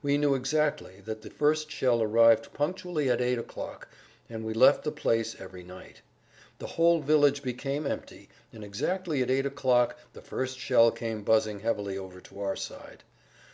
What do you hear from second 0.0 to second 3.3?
We knew exactly that the first shell arrived punctually at